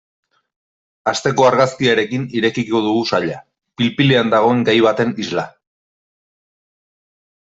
Asteko 1.09 1.43
argazkiarekin 1.49 2.23
irekiko 2.39 2.81
dugu 2.87 3.03
saila, 3.17 3.37
pil-pilean 3.81 4.33
dagoen 4.35 4.65
gai 4.69 4.77
baten 4.89 5.13
isla. 5.27 5.47